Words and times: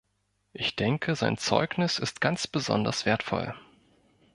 Ich 0.53 0.75
denke, 0.75 1.13
sein 1.13 1.37
Zeugnis 1.37 1.99
ist 1.99 2.21
ganz 2.21 2.47
besonders 2.47 3.05
wertvoll. 3.05 3.53